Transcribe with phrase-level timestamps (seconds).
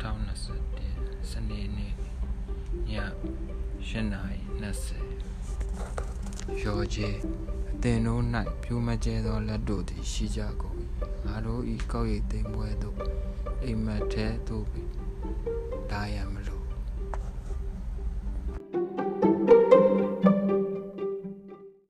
[0.00, 1.94] 2021စနေနေ့ည
[3.88, 7.08] 8:20ရောကျေ
[7.72, 8.22] အသင်တို့၌
[8.62, 10.76] ဖြူမကျဲသောလက်တို့သည်ရှိကြကုန်၏
[11.24, 12.96] ငါတို့ဤကောက်ရိတ်သိမ်းပွဲသို့
[13.64, 15.09] အိမ်မက်ထဲသို့ဒါရမ